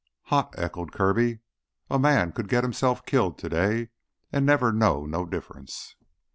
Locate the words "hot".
0.33-0.55